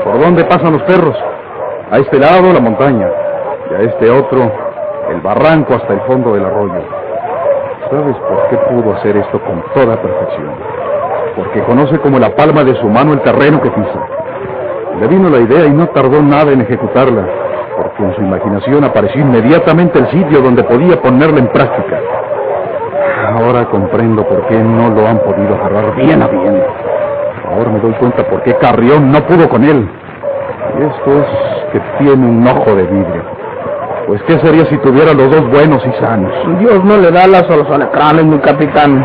¿Por 0.05 0.19
dónde 0.19 0.45
pasan 0.45 0.73
los 0.73 0.83
perros? 0.85 1.17
A 1.91 1.99
este 1.99 2.19
lado 2.19 2.51
la 2.51 2.61
montaña 2.61 3.09
y 3.71 3.75
a 3.75 3.79
este 3.81 4.11
otro 4.11 4.72
el 5.11 5.21
barranco 5.21 5.75
hasta 5.75 5.93
el 5.93 6.01
fondo 6.03 6.35
del 6.35 6.45
arroyo. 6.45 6.83
¿Sabes 7.91 8.17
por 8.17 8.49
qué 8.49 8.57
pudo 8.57 8.95
hacer 8.95 9.17
esto 9.17 9.41
con 9.41 9.63
toda 9.75 10.01
perfección? 10.01 10.51
Porque 11.37 11.63
conoce 11.65 11.99
como 11.99 12.19
la 12.19 12.35
palma 12.35 12.65
de 12.65 12.75
su 12.77 12.89
mano 12.89 13.13
el 13.13 13.21
terreno 13.21 13.61
que 13.61 13.71
pisa. 13.71 14.01
Le 15.01 15.07
vino 15.09 15.29
la 15.29 15.39
idea 15.39 15.67
y 15.67 15.71
no 15.71 15.89
tardó 15.89 16.23
nada 16.23 16.53
en 16.53 16.61
ejecutarla, 16.61 17.27
porque 17.77 18.03
en 18.05 18.15
su 18.15 18.21
imaginación 18.23 18.85
apareció 18.85 19.21
inmediatamente 19.23 19.99
el 19.99 20.11
sitio 20.11 20.41
donde 20.41 20.65
podía 20.65 21.01
ponerla 21.01 21.39
en 21.39 21.49
práctica. 21.49 21.99
Ahora 23.35 23.65
comprendo 23.67 24.27
por 24.27 24.47
qué 24.47 24.59
no 24.59 24.91
lo 24.91 25.07
han 25.07 25.19
podido 25.21 25.55
agarrar 25.55 25.95
bien 25.97 26.23
a 26.23 26.29
bien. 26.29 26.63
Ahora 27.51 27.71
me 27.71 27.81
doy 27.81 27.93
cuenta 27.95 28.25
por 28.29 28.43
qué 28.43 28.55
Carrión 28.57 29.11
no 29.11 29.21
pudo 29.27 29.49
con 29.49 29.65
él. 29.65 29.89
Y 30.79 30.83
esto 30.83 31.19
es 31.19 31.73
que 31.73 31.81
tiene 31.99 32.27
un 32.27 32.47
ojo 32.47 32.75
de 32.75 32.85
vidrio. 32.85 33.42
Pues 34.07 34.21
qué 34.25 34.39
sería 34.41 34.65
si 34.67 34.77
tuviera 34.79 35.13
los 35.15 35.31
dos 35.31 35.49
buenos 35.51 35.83
y 35.87 35.93
sanos. 36.01 36.33
Dios 36.59 36.85
no 36.85 36.97
le 36.97 37.11
da 37.11 37.27
las 37.27 37.49
a 37.49 37.57
los 37.57 37.71
alacranes, 37.71 38.25
mi 38.25 38.39
capitán. 38.39 39.05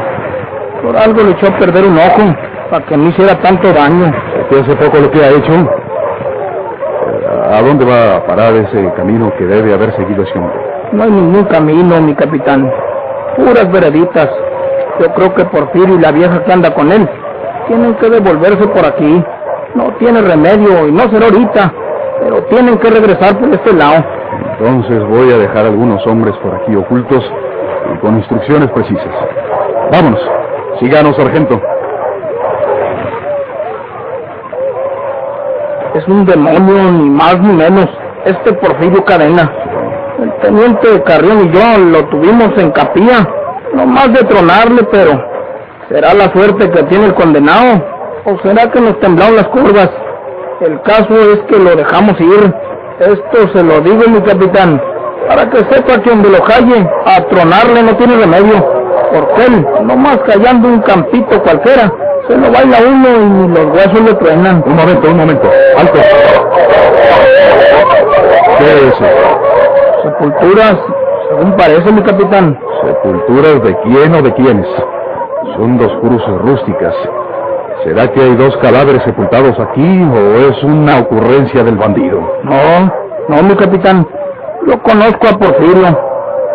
Por 0.81 0.97
algo 0.97 1.23
le 1.23 1.31
echó 1.31 1.47
a 1.47 1.57
perder 1.57 1.85
un 1.85 1.97
ojo, 1.97 2.35
para 2.69 2.85
que 2.85 2.97
no 2.97 3.09
hiciera 3.09 3.35
tanto 3.39 3.71
daño. 3.71 4.11
¿Qué 4.49 4.59
hace 4.59 4.75
poco 4.75 4.99
lo 4.99 5.11
que 5.11 5.23
ha 5.23 5.29
hecho? 5.29 5.53
¿A 7.51 7.61
dónde 7.61 7.85
va 7.85 8.17
a 8.17 8.25
parar 8.25 8.53
ese 8.55 8.91
camino 8.95 9.31
que 9.37 9.45
debe 9.45 9.73
haber 9.73 9.95
seguido 9.95 10.23
ese 10.23 10.37
hombre? 10.37 10.59
No 10.91 11.03
hay 11.03 11.11
ningún 11.11 11.45
camino, 11.45 12.01
mi 12.01 12.15
capitán. 12.15 12.71
Puras 13.35 13.71
vereditas. 13.71 14.29
Yo 14.99 15.13
creo 15.13 15.33
que 15.35 15.45
Porfirio 15.45 15.95
y 15.95 15.99
la 15.99 16.11
vieja 16.11 16.43
que 16.43 16.51
anda 16.51 16.73
con 16.73 16.91
él 16.91 17.07
tienen 17.67 17.93
que 17.95 18.09
devolverse 18.09 18.67
por 18.67 18.85
aquí. 18.85 19.23
No 19.75 19.93
tiene 19.99 20.21
remedio 20.21 20.87
y 20.87 20.91
no 20.91 21.01
será 21.09 21.25
ahorita, 21.27 21.73
pero 22.21 22.43
tienen 22.45 22.77
que 22.79 22.89
regresar 22.89 23.37
por 23.37 23.49
este 23.49 23.73
lado. 23.73 24.03
Entonces 24.59 25.07
voy 25.07 25.31
a 25.31 25.37
dejar 25.37 25.65
algunos 25.65 26.05
hombres 26.07 26.35
por 26.37 26.55
aquí 26.55 26.75
ocultos 26.75 27.23
y 27.93 27.97
con 27.99 28.17
instrucciones 28.17 28.71
precisas. 28.71 29.13
Vámonos. 29.91 30.19
Síganos, 30.79 31.15
sargento. 31.15 31.61
Es 35.93 36.07
un 36.07 36.25
demonio, 36.25 36.91
ni 36.91 37.09
más 37.09 37.39
ni 37.39 37.53
menos. 37.53 37.87
Este 38.25 38.53
Porfirio 38.53 39.05
Cadena. 39.05 39.51
El 40.19 40.33
teniente 40.41 41.03
Carrión 41.03 41.47
y 41.47 41.51
yo 41.51 41.77
lo 41.91 42.05
tuvimos 42.05 42.51
en 42.57 42.71
capilla. 42.71 43.27
No 43.73 43.85
más 43.85 44.11
de 44.11 44.23
tronarle, 44.23 44.83
pero 44.91 45.23
¿será 45.87 46.15
la 46.15 46.31
suerte 46.31 46.69
que 46.71 46.83
tiene 46.83 47.05
el 47.05 47.13
condenado? 47.13 47.83
¿O 48.25 48.39
será 48.39 48.71
que 48.71 48.81
nos 48.81 48.99
temblaron 48.99 49.35
las 49.35 49.47
curvas? 49.49 49.89
El 50.61 50.81
caso 50.81 51.13
es 51.13 51.39
que 51.47 51.59
lo 51.59 51.75
dejamos 51.75 52.19
ir. 52.19 52.66
Esto 52.99 53.47
se 53.53 53.63
lo 53.63 53.79
digo, 53.81 54.09
mi 54.09 54.19
capitán, 54.21 54.81
para 55.27 55.47
que 55.49 55.57
sepa 55.71 56.01
que 56.01 56.09
donde 56.09 56.29
lo 56.29 56.41
calle, 56.43 56.89
a 57.05 57.21
tronarle 57.25 57.83
no 57.83 57.95
tiene 57.95 58.17
remedio. 58.17 58.55
Porque 59.13 59.45
él, 59.45 59.67
no 59.83 59.95
más 59.95 60.17
callando 60.19 60.67
un 60.67 60.81
campito 60.81 61.41
cualquiera, 61.43 61.93
se 62.27 62.35
lo 62.35 62.51
baila 62.51 62.77
uno 62.87 63.07
y 63.09 63.25
ni 63.25 63.47
los 63.49 63.65
huesos 63.67 64.01
le 64.01 64.13
truenan. 64.15 64.63
Un 64.65 64.75
momento, 64.75 65.09
un 65.09 65.17
momento. 65.17 65.47
Alto. 65.77 65.99
¿Qué 68.57 68.65
es 68.65 68.83
eso? 68.83 69.05
Sepulturas, 70.03 70.75
según 71.29 71.55
parece, 71.55 71.91
mi 71.91 72.01
capitán. 72.01 72.59
¿Sepulturas 72.83 73.63
de 73.63 73.77
quién 73.83 74.15
o 74.15 74.21
de 74.23 74.33
quiénes? 74.33 74.67
Son 75.55 75.77
dos 75.77 75.91
cruces 76.01 76.37
rústicas. 76.39 76.95
¿Será 77.83 78.07
que 78.11 78.19
hay 78.21 78.35
dos 78.35 78.55
cadáveres 78.57 79.03
sepultados 79.03 79.57
aquí 79.59 80.03
o 80.03 80.49
es 80.49 80.63
una 80.63 80.99
ocurrencia 80.99 81.63
del 81.63 81.77
bandido? 81.77 82.19
No, 82.43 82.91
no, 83.29 83.43
mi 83.43 83.55
capitán. 83.55 84.05
Yo 84.65 84.81
conozco 84.81 85.27
a 85.27 85.37
Porfirio. 85.37 85.99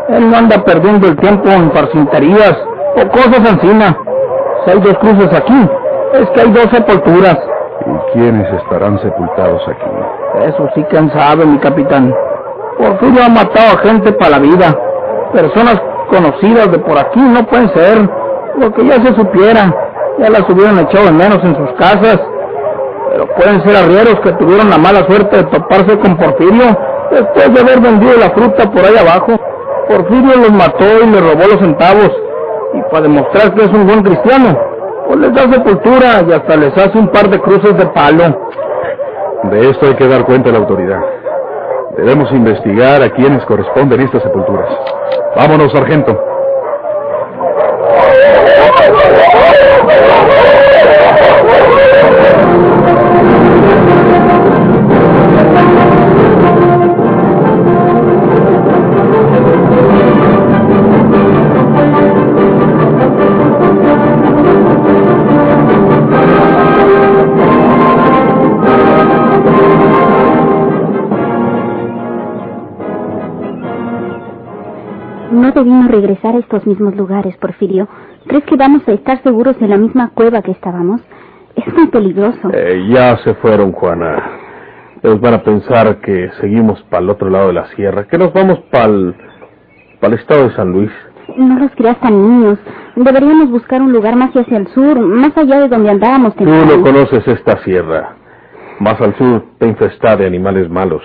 Él 0.08 0.30
no 0.30 0.36
anda 0.36 0.62
perdiendo 0.64 1.06
el 1.08 1.16
tiempo 1.16 1.48
en 1.48 1.70
farcinterías 1.70 2.58
o 2.96 3.08
cosas 3.08 3.52
encima. 3.52 3.96
Si 4.64 4.70
hay 4.72 4.80
dos 4.80 4.98
cruces 4.98 5.32
aquí, 5.32 5.68
es 6.14 6.28
que 6.30 6.40
hay 6.40 6.50
dos 6.50 6.66
sepulturas. 6.70 7.38
¿Y 7.86 8.12
quiénes 8.12 8.52
estarán 8.54 8.98
sepultados 9.00 9.62
aquí? 9.68 10.46
Eso 10.48 10.68
sí, 10.74 10.84
quién 10.90 11.10
sabe, 11.12 11.46
mi 11.46 11.58
capitán. 11.58 12.12
Porfirio 12.78 13.24
ha 13.24 13.28
matado 13.28 13.76
a 13.76 13.82
gente 13.82 14.12
para 14.12 14.32
la 14.32 14.38
vida. 14.40 14.76
Personas 15.32 15.80
conocidas 16.10 16.70
de 16.70 16.78
por 16.78 16.98
aquí 16.98 17.20
no 17.20 17.46
pueden 17.46 17.68
ser. 17.70 18.08
Lo 18.58 18.72
que 18.72 18.84
ya 18.86 19.00
se 19.02 19.14
supiera, 19.14 19.72
ya 20.22 20.30
las 20.30 20.48
hubieran 20.48 20.78
echado 20.78 21.06
de 21.06 21.12
menos 21.12 21.38
en 21.42 21.56
sus 21.56 21.72
casas. 21.72 22.20
Pero 23.10 23.26
pueden 23.34 23.62
ser 23.62 23.76
arrieros 23.76 24.20
que 24.20 24.32
tuvieron 24.32 24.70
la 24.70 24.78
mala 24.78 25.04
suerte 25.06 25.36
de 25.36 25.44
toparse 25.44 25.98
con 25.98 26.16
Porfirio 26.16 26.78
después 27.10 27.52
de 27.52 27.60
haber 27.60 27.80
vendido 27.80 28.16
la 28.16 28.30
fruta 28.30 28.70
por 28.70 28.84
ahí 28.84 28.96
abajo. 28.96 29.38
Porfirio 29.88 30.36
los 30.36 30.52
mató 30.52 30.84
y 31.04 31.10
le 31.10 31.20
robó 31.20 31.46
los 31.50 31.58
centavos. 31.58 32.10
Y 32.74 32.82
para 32.90 33.02
demostrar 33.02 33.52
que 33.54 33.64
es 33.64 33.70
un 33.70 33.86
buen 33.86 34.02
cristiano, 34.02 34.58
pues 35.06 35.18
les 35.18 35.34
da 35.34 35.42
sepultura 35.42 36.22
y 36.26 36.32
hasta 36.32 36.56
les 36.56 36.78
hace 36.78 36.98
un 36.98 37.08
par 37.08 37.28
de 37.28 37.38
cruces 37.40 37.76
de 37.76 37.86
palo. 37.86 38.24
De 39.50 39.70
esto 39.70 39.86
hay 39.86 39.94
que 39.96 40.06
dar 40.06 40.24
cuenta 40.24 40.48
a 40.48 40.52
la 40.52 40.58
autoridad. 40.60 41.00
Debemos 41.96 42.32
investigar 42.32 43.02
a 43.02 43.10
quienes 43.10 43.44
corresponden 43.44 44.00
estas 44.00 44.22
sepulturas. 44.22 44.70
Vámonos, 45.36 45.70
sargento. 45.72 46.31
No 75.62 75.68
debimos 75.68 75.92
regresar 75.92 76.34
a 76.34 76.38
estos 76.40 76.66
mismos 76.66 76.96
lugares, 76.96 77.36
Porfirio. 77.36 77.86
¿Crees 78.26 78.44
que 78.46 78.56
vamos 78.56 78.82
a 78.88 78.92
estar 78.92 79.22
seguros 79.22 79.54
en 79.60 79.70
la 79.70 79.76
misma 79.76 80.10
cueva 80.12 80.42
que 80.42 80.50
estábamos? 80.50 81.00
Es 81.54 81.72
muy 81.72 81.86
peligroso. 81.86 82.50
Eh, 82.52 82.88
ya 82.88 83.16
se 83.18 83.34
fueron, 83.34 83.70
Juana. 83.70 84.40
Ellos 85.04 85.20
van 85.20 85.34
a 85.34 85.42
pensar 85.44 86.00
que 86.00 86.30
seguimos 86.40 86.82
para 86.90 87.04
el 87.04 87.10
otro 87.10 87.30
lado 87.30 87.46
de 87.48 87.52
la 87.52 87.66
sierra, 87.76 88.08
que 88.08 88.18
nos 88.18 88.32
vamos 88.32 88.58
para 88.72 88.86
el, 88.86 89.14
el 90.00 90.12
estado 90.14 90.48
de 90.48 90.56
San 90.56 90.72
Luis. 90.72 90.90
No 91.36 91.56
los 91.60 91.70
creas 91.76 92.00
tan 92.00 92.20
niños. 92.20 92.58
Deberíamos 92.96 93.48
buscar 93.48 93.82
un 93.82 93.92
lugar 93.92 94.16
más 94.16 94.32
hacia 94.34 94.56
el 94.56 94.66
sur, 94.66 94.98
más 94.98 95.36
allá 95.36 95.60
de 95.60 95.68
donde 95.68 95.90
andábamos 95.90 96.34
Tú 96.34 96.44
no 96.44 96.82
conoces 96.82 97.28
esta 97.28 97.62
sierra. 97.62 98.16
Más 98.80 99.00
al 99.00 99.14
sur 99.16 99.44
está 99.52 99.66
infestada 99.66 100.16
de 100.16 100.26
animales 100.26 100.68
malos. 100.68 101.04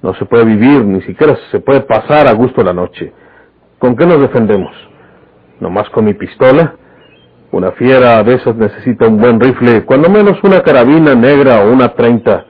No 0.00 0.14
se 0.14 0.24
puede 0.24 0.46
vivir, 0.46 0.82
ni 0.82 1.02
siquiera 1.02 1.36
se 1.50 1.60
puede 1.60 1.82
pasar 1.82 2.26
a 2.26 2.32
gusto 2.32 2.62
la 2.62 2.72
noche. 2.72 3.12
¿Con 3.82 3.96
qué 3.96 4.06
nos 4.06 4.20
defendemos? 4.20 4.70
¿Nomás 5.58 5.90
con 5.90 6.04
mi 6.04 6.14
pistola? 6.14 6.76
Una 7.50 7.72
fiera 7.72 8.22
de 8.22 8.34
esas 8.34 8.54
necesita 8.54 9.08
un 9.08 9.18
buen 9.18 9.40
rifle, 9.40 9.84
cuando 9.84 10.08
menos 10.08 10.38
una 10.44 10.62
carabina 10.62 11.16
negra 11.16 11.64
o 11.64 11.72
una 11.72 11.88
treinta. 11.88 12.46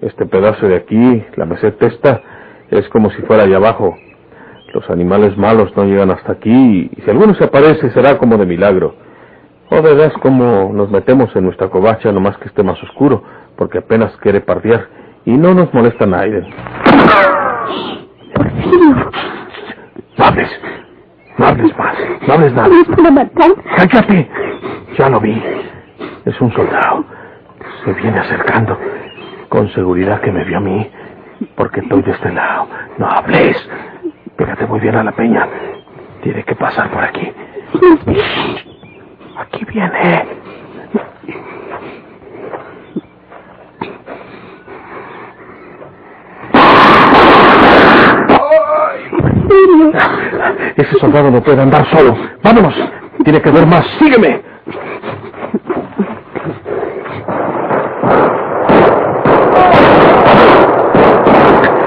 Este 0.00 0.26
pedazo 0.26 0.68
de 0.68 0.76
aquí, 0.76 1.24
la 1.34 1.46
meseta 1.46 1.84
esta, 1.84 2.22
es 2.70 2.88
como 2.90 3.10
si 3.10 3.22
fuera 3.22 3.42
allá 3.42 3.56
abajo. 3.56 3.96
Los 4.72 4.88
animales 4.88 5.36
malos 5.36 5.76
no 5.76 5.82
llegan 5.82 6.12
hasta 6.12 6.30
aquí 6.30 6.88
y 6.96 7.02
si 7.02 7.10
alguno 7.10 7.34
se 7.34 7.42
aparece 7.42 7.90
será 7.90 8.16
como 8.16 8.38
de 8.38 8.46
milagro. 8.46 8.94
O 9.68 9.82
verás 9.82 10.12
cómo 10.22 10.70
nos 10.72 10.92
metemos 10.92 11.34
en 11.34 11.42
nuestra 11.42 11.70
covacha 11.70 12.12
nomás 12.12 12.36
que 12.36 12.46
esté 12.46 12.62
más 12.62 12.80
oscuro, 12.84 13.24
porque 13.56 13.78
apenas 13.78 14.16
quiere 14.18 14.40
partear 14.40 14.86
y 15.24 15.32
no 15.32 15.54
nos 15.54 15.74
molesta 15.74 16.06
nadie. 16.06 16.46
No 20.18 20.24
hables, 20.26 20.60
no 21.38 21.46
hables 21.46 21.76
más, 21.78 21.96
no 22.26 22.34
hables 22.34 22.52
nada. 22.52 22.68
matar. 23.10 23.50
¡Cállate! 23.76 24.28
Ya 24.98 25.08
lo 25.08 25.20
vi. 25.20 25.42
Es 26.24 26.40
un 26.40 26.52
soldado. 26.52 27.04
Se 27.84 27.92
viene 27.94 28.18
acercando. 28.18 28.78
Con 29.48 29.68
seguridad 29.72 30.20
que 30.20 30.30
me 30.30 30.44
vio 30.44 30.58
a 30.58 30.60
mí, 30.60 30.90
porque 31.56 31.80
estoy 31.80 32.02
de 32.02 32.12
este 32.12 32.30
lado. 32.32 32.68
No 32.98 33.06
hables. 33.06 33.56
Pégate 34.36 34.66
muy 34.66 34.80
bien 34.80 34.96
a 34.96 35.04
la 35.04 35.12
peña. 35.12 35.48
Tiene 36.22 36.44
que 36.44 36.54
pasar 36.54 36.90
por 36.90 37.02
aquí. 37.02 37.32
Aquí 39.38 39.64
viene. 39.64 40.24
Ese 50.76 50.98
soldado 50.98 51.30
no 51.30 51.42
puede 51.42 51.62
andar 51.62 51.86
solo. 51.90 52.16
Vámonos. 52.42 52.74
Tiene 53.24 53.40
que 53.42 53.50
ver 53.50 53.66
más. 53.66 53.84
Sígueme. 53.98 54.40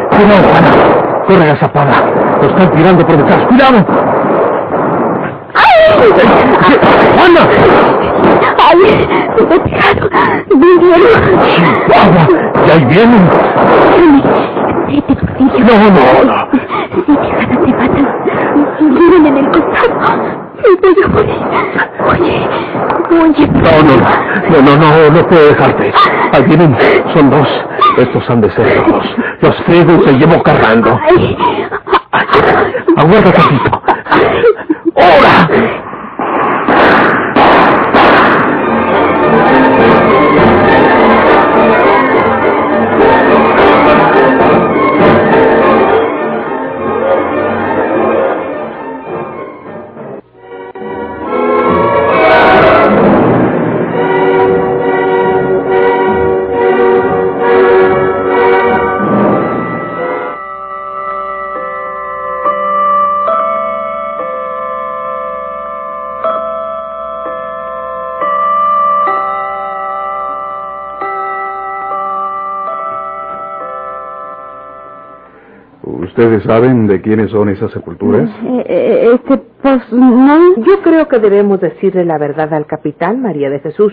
Cuidado, 0.09 0.47
Juana. 0.49 0.71
Corre 1.27 1.49
a 1.49 1.55
zapada. 1.55 1.93
Lo 2.41 2.47
están 2.49 2.71
tirando 2.71 3.05
por 3.05 3.17
detrás. 3.17 3.47
¡Cuidado! 3.47 3.85
¡Juana! 7.15 7.41
¡Ay! 8.57 8.77
¡Me 9.49 9.55
he 9.55 9.59
pegado! 9.59 10.09
¡Vinieron! 10.49 11.13
¡Chihuahua! 11.49 12.23
¡Ya 12.67 12.73
ahí 12.73 12.85
vienen! 12.85 13.23
No, 15.63 15.73
no, 15.77 15.91
no. 16.25 16.37
Si 16.93 17.01
te 17.01 17.27
ganas 17.29 17.59
te 17.63 17.71
matan. 17.73 18.42
Vienen 18.79 19.25
en 19.25 19.37
el 19.37 19.45
costado. 19.51 20.43
Me 20.55 20.75
voy 20.81 21.03
a 21.03 21.07
morir. 21.07 21.41
Oye, 22.07 22.47
oye. 23.21 23.47
No, 23.47 23.83
no, 23.83 23.95
no, 24.49 24.61
no, 24.61 24.77
no, 24.77 25.09
no 25.11 25.27
puedo 25.27 25.47
dejarte. 25.47 25.93
Ahí 26.31 26.43
vienen, 26.43 26.77
son 27.13 27.29
dos. 27.29 27.47
Estos 27.97 28.29
han 28.29 28.41
de 28.41 28.51
ser 28.51 28.87
los, 28.87 29.05
los 29.41 29.55
que 29.63 30.03
se 30.05 30.13
llevo 30.13 30.41
cargando. 30.43 30.99
Aguarda 32.97 33.31
tantito. 33.31 33.81
¡Ahora! 34.95 35.82
¿Ustedes 76.15 76.43
saben 76.43 76.85
de 76.85 77.01
quiénes 77.01 77.31
son 77.31 77.49
esas 77.49 77.71
sepulturas? 77.71 78.29
Eh, 78.45 78.63
eh, 78.67 79.11
este, 79.15 79.35
pues 79.63 79.91
no. 79.91 80.57
Yo 80.57 80.83
creo 80.83 81.07
que 81.07 81.17
debemos 81.17 81.59
decirle 81.59 82.05
la 82.05 82.19
verdad 82.19 82.53
al 82.53 82.67
capitán 82.67 83.23
María 83.23 83.49
de 83.49 83.59
Jesús. 83.61 83.91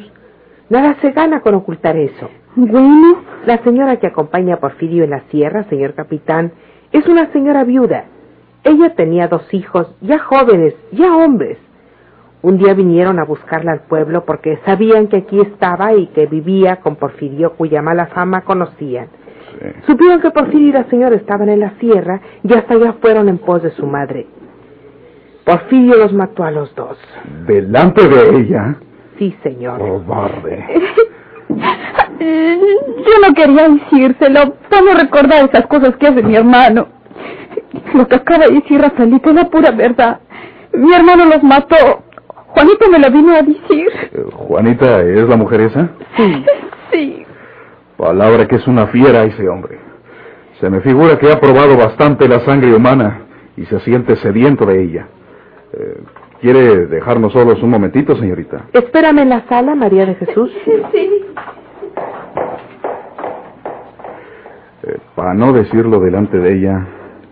Nada 0.68 0.98
se 1.00 1.12
gana 1.12 1.40
con 1.40 1.54
ocultar 1.54 1.96
eso. 1.96 2.28
Bueno, 2.56 3.22
La 3.46 3.56
señora 3.64 3.96
que 3.96 4.06
acompaña 4.06 4.56
a 4.56 4.60
Porfirio 4.60 5.02
en 5.04 5.10
la 5.10 5.22
sierra, 5.30 5.64
señor 5.70 5.94
capitán, 5.94 6.52
es 6.92 7.06
una 7.06 7.32
señora 7.32 7.64
viuda. 7.64 8.04
Ella 8.64 8.94
tenía 8.94 9.26
dos 9.26 9.54
hijos, 9.54 9.90
ya 10.02 10.18
jóvenes, 10.18 10.74
ya 10.92 11.16
hombres. 11.16 11.56
Un 12.42 12.58
día 12.58 12.74
vinieron 12.74 13.18
a 13.18 13.24
buscarla 13.24 13.72
al 13.72 13.80
pueblo 13.80 14.26
porque 14.26 14.58
sabían 14.66 15.06
que 15.06 15.16
aquí 15.16 15.40
estaba 15.40 15.94
y 15.94 16.08
que 16.08 16.26
vivía 16.26 16.76
con 16.82 16.96
Porfirio, 16.96 17.54
cuya 17.54 17.80
mala 17.80 18.08
fama 18.08 18.42
conocían. 18.42 19.08
Supieron 19.86 20.20
que 20.20 20.30
Porfirio 20.30 20.68
y 20.68 20.72
la 20.72 20.84
señora 20.84 21.16
estaban 21.16 21.48
en 21.48 21.60
la 21.60 21.70
sierra 21.78 22.20
y 22.42 22.52
hasta 22.54 22.74
allá 22.74 22.94
fueron 23.00 23.28
en 23.28 23.38
pos 23.38 23.62
de 23.62 23.70
su 23.72 23.86
madre. 23.86 24.26
Porfirio 25.44 25.96
los 25.96 26.12
mató 26.12 26.44
a 26.44 26.50
los 26.50 26.74
dos. 26.74 26.98
¿Delante 27.46 28.06
de 28.06 28.38
ella? 28.38 28.76
Sí, 29.18 29.34
señor. 29.42 29.78
Cobarde. 29.78 30.64
yo 32.20 33.28
no 33.28 33.34
quería 33.34 33.68
decírselo. 33.68 34.54
Solo 34.70 34.94
recordar 34.94 35.48
esas 35.48 35.66
cosas 35.66 35.96
que 35.96 36.06
hace 36.06 36.22
mi 36.22 36.36
hermano. 36.36 36.88
Lo 37.94 38.06
que 38.06 38.16
acaba 38.16 38.46
de 38.46 38.54
decir 38.54 38.80
Rafaelito 38.80 39.30
es 39.30 39.36
la 39.36 39.48
pura 39.48 39.70
verdad. 39.72 40.20
Mi 40.72 40.92
hermano 40.94 41.24
los 41.26 41.42
mató. 41.42 41.76
Juanito 42.48 42.90
me 42.90 42.98
lo 42.98 43.10
vino 43.10 43.34
a 43.34 43.42
decir. 43.42 43.88
Eh, 44.12 44.24
¿Juanita 44.32 45.02
es 45.02 45.28
la 45.28 45.36
mujer 45.36 45.60
esa? 45.62 45.88
Sí. 46.16 46.44
Sí. 46.92 47.26
Palabra 48.00 48.48
que 48.48 48.56
es 48.56 48.66
una 48.66 48.86
fiera 48.86 49.24
ese 49.24 49.46
hombre. 49.46 49.78
Se 50.58 50.70
me 50.70 50.80
figura 50.80 51.18
que 51.18 51.30
ha 51.30 51.38
probado 51.38 51.76
bastante 51.76 52.26
la 52.26 52.40
sangre 52.40 52.74
humana 52.74 53.26
y 53.58 53.66
se 53.66 53.78
siente 53.80 54.16
sediento 54.16 54.64
de 54.64 54.82
ella. 54.82 55.08
Eh, 55.74 56.00
¿Quiere 56.40 56.86
dejarnos 56.86 57.34
solos 57.34 57.62
un 57.62 57.68
momentito, 57.68 58.16
señorita? 58.16 58.68
Espérame 58.72 59.18
en 59.18 59.28
la 59.28 59.46
sala, 59.46 59.74
María 59.74 60.06
de 60.06 60.14
Jesús. 60.14 60.50
Sí. 60.92 61.10
Eh, 64.82 64.98
para 65.14 65.34
no 65.34 65.52
decirlo 65.52 66.00
delante 66.00 66.38
de 66.38 66.56
ella, 66.56 66.86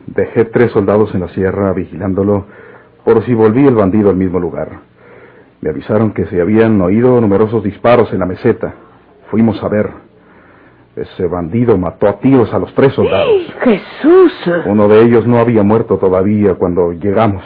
dejé 0.06 0.44
tres 0.44 0.70
soldados 0.72 1.14
en 1.14 1.20
la 1.20 1.28
sierra 1.28 1.72
vigilándolo 1.72 2.44
por 3.06 3.24
si 3.24 3.32
volvía 3.32 3.70
el 3.70 3.74
bandido 3.74 4.10
al 4.10 4.16
mismo 4.16 4.38
lugar. 4.38 4.80
Me 5.62 5.70
avisaron 5.70 6.12
que 6.12 6.26
se 6.26 6.42
habían 6.42 6.78
oído 6.82 7.18
numerosos 7.22 7.64
disparos 7.64 8.12
en 8.12 8.18
la 8.18 8.26
meseta. 8.26 8.74
Fuimos 9.30 9.62
a 9.64 9.68
ver. 9.68 10.07
Ese 11.00 11.26
bandido 11.28 11.78
mató 11.78 12.08
a 12.08 12.18
tiros 12.18 12.52
a 12.52 12.58
los 12.58 12.74
tres 12.74 12.92
soldados. 12.92 13.54
Jesús. 13.62 14.32
Uno 14.66 14.88
de 14.88 15.02
ellos 15.02 15.26
no 15.28 15.38
había 15.38 15.62
muerto 15.62 15.96
todavía 15.96 16.54
cuando 16.54 16.92
llegamos, 16.92 17.44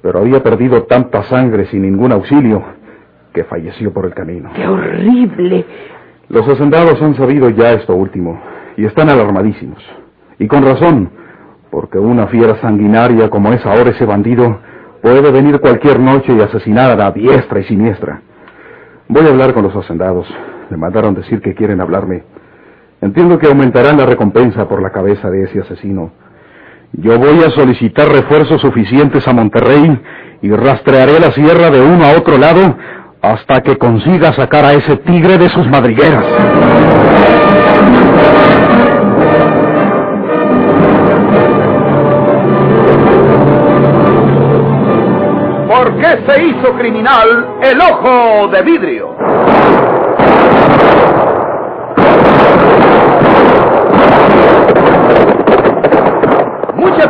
pero 0.00 0.20
había 0.20 0.40
perdido 0.40 0.84
tanta 0.84 1.24
sangre 1.24 1.66
sin 1.66 1.82
ningún 1.82 2.12
auxilio 2.12 2.62
que 3.32 3.42
falleció 3.42 3.92
por 3.92 4.06
el 4.06 4.14
camino. 4.14 4.50
Qué 4.54 4.66
horrible. 4.68 5.64
Los 6.28 6.46
hacendados 6.48 7.02
han 7.02 7.16
sabido 7.16 7.50
ya 7.50 7.72
esto 7.72 7.94
último 7.96 8.40
y 8.76 8.84
están 8.84 9.08
alarmadísimos. 9.08 9.82
Y 10.38 10.46
con 10.46 10.64
razón, 10.64 11.10
porque 11.72 11.98
una 11.98 12.28
fiera 12.28 12.60
sanguinaria 12.60 13.30
como 13.30 13.52
es 13.52 13.66
ahora 13.66 13.90
ese 13.90 14.04
bandido 14.04 14.60
puede 15.02 15.32
venir 15.32 15.60
cualquier 15.60 15.98
noche 15.98 16.32
y 16.32 16.40
asesinar 16.40 17.00
a 17.00 17.10
diestra 17.10 17.58
y 17.58 17.64
siniestra. 17.64 18.22
Voy 19.08 19.26
a 19.26 19.30
hablar 19.30 19.54
con 19.54 19.64
los 19.64 19.74
hacendados. 19.74 20.28
Me 20.70 20.76
mandaron 20.76 21.14
decir 21.14 21.40
que 21.40 21.52
quieren 21.52 21.80
hablarme. 21.80 22.22
Entiendo 23.02 23.38
que 23.38 23.46
aumentarán 23.46 23.96
la 23.96 24.04
recompensa 24.04 24.68
por 24.68 24.82
la 24.82 24.90
cabeza 24.90 25.30
de 25.30 25.44
ese 25.44 25.60
asesino. 25.60 26.12
Yo 26.92 27.18
voy 27.18 27.42
a 27.42 27.50
solicitar 27.50 28.08
refuerzos 28.08 28.60
suficientes 28.60 29.26
a 29.26 29.32
Monterrey 29.32 29.98
y 30.42 30.50
rastrearé 30.50 31.18
la 31.18 31.30
sierra 31.32 31.70
de 31.70 31.80
uno 31.80 32.04
a 32.04 32.18
otro 32.18 32.36
lado 32.36 32.76
hasta 33.22 33.62
que 33.62 33.76
consiga 33.76 34.32
sacar 34.34 34.64
a 34.64 34.72
ese 34.74 34.96
tigre 34.98 35.38
de 35.38 35.48
sus 35.48 35.66
madrigueras. 35.68 36.24
¿Por 45.68 45.96
qué 45.98 46.18
se 46.26 46.44
hizo 46.44 46.72
criminal 46.76 47.48
el 47.62 47.80
ojo 47.80 48.48
de 48.48 48.62
vidrio? 48.62 49.16
Muchas 56.76 57.09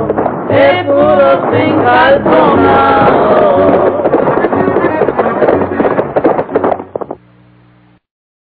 de 0.51 0.83
puros 0.83 1.53
encalzonados. 1.53 4.00